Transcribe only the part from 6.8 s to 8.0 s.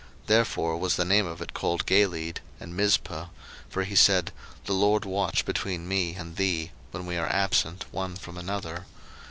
when we are absent